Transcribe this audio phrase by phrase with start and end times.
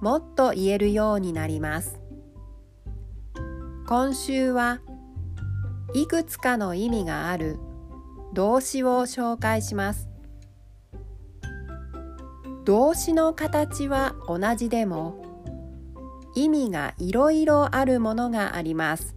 [0.00, 2.00] もっと言えるようになります。
[3.86, 4.80] 今週は
[5.94, 7.58] いくつかの意味がある
[8.34, 10.08] 動詞を紹介します。
[12.64, 15.24] 動詞の形は同じでも
[16.34, 19.16] 意味がいろいろあるものがあります。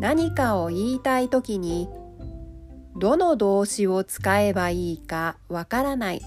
[0.00, 1.88] 何かを言いたいときに
[2.96, 6.22] どの動詞を使えばいいかわからない。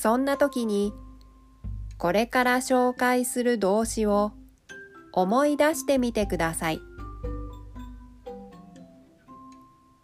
[0.00, 0.94] そんな時に
[1.98, 4.32] これから紹介する動詞を
[5.12, 6.80] 思い出してみてください。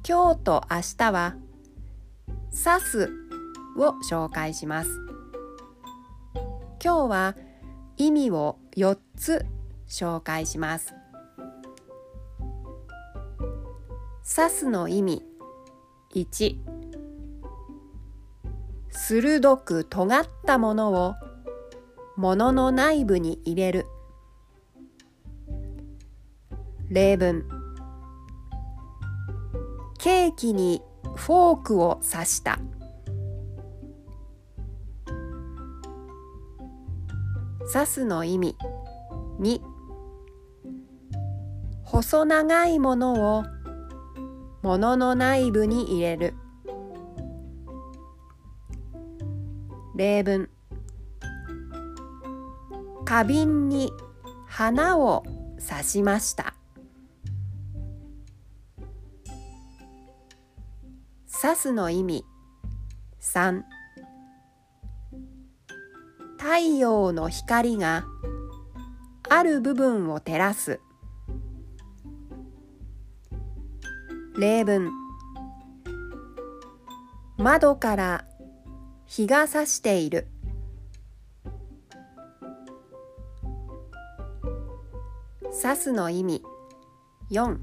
[0.06, 1.36] 今日と明日は
[2.52, 3.10] 「刺す」
[3.78, 4.90] を紹介します。
[6.84, 7.36] 今日は
[7.96, 9.46] 意味を4つ
[9.88, 10.92] 紹介します。
[14.36, 15.22] 刺すの意味
[16.12, 16.75] 1
[19.08, 21.14] 鋭く尖ったものを
[22.16, 23.86] 物の内部に入れる。
[26.88, 27.46] 例文。
[29.98, 30.82] ケーキに
[31.14, 32.58] フォークを刺した。
[37.72, 38.56] 刺すの意味。
[39.38, 39.60] 2
[41.84, 43.44] 細長いものを
[44.62, 46.34] 物の内部に入れる。
[49.96, 50.50] 例文。
[53.06, 53.90] 花瓶に
[54.46, 55.24] 花を
[55.58, 56.54] 刺しました。
[61.40, 62.26] 刺すの意味。
[63.22, 63.62] 3
[66.36, 68.04] 太陽の光が
[69.30, 70.78] ある部分を照らす。
[74.38, 74.90] 例文。
[77.38, 78.26] 窓から
[79.06, 80.26] 日が差している。
[85.62, 86.42] 刺すの意味。
[87.30, 87.58] 4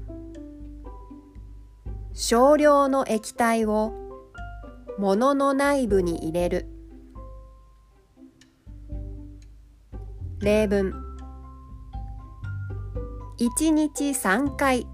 [2.12, 3.92] 少量の液体を
[4.98, 6.66] 物の内部に入れる。
[10.40, 10.92] 例文。
[13.38, 14.86] 1日3回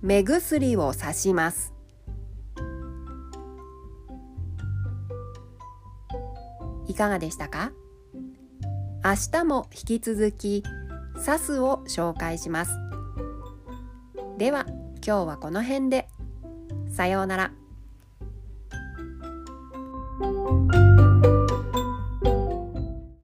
[0.00, 1.71] 目薬をさします。
[6.86, 7.72] いかがでしたか？
[9.04, 10.62] 明日も引き続き
[11.18, 12.72] サスを紹介します。
[14.38, 14.66] では
[15.04, 16.08] 今日はこの辺で。
[16.90, 17.52] さようなら。